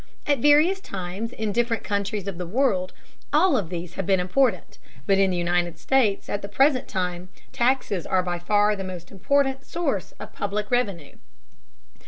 At 0.25 0.39
various 0.39 0.79
times 0.79 1.31
and 1.31 1.39
in 1.39 1.51
different 1.51 1.83
countries 1.83 2.27
of 2.27 2.39
the 2.39 2.47
world, 2.47 2.91
all 3.31 3.55
of 3.55 3.69
these 3.69 3.93
have 3.93 4.05
been 4.07 4.19
important, 4.19 4.79
but 5.05 5.19
in 5.19 5.29
the 5.29 5.37
United 5.37 5.77
States 5.77 6.27
at 6.27 6.41
the 6.41 6.49
present 6.49 6.87
time 6.87 7.29
taxes 7.51 8.07
are 8.07 8.23
by 8.23 8.39
far 8.39 8.75
the 8.75 8.83
most 8.83 9.11
important 9.11 9.63
source 9.63 10.13
of 10.13 10.33
public 10.33 10.71
revenue. 10.71 11.17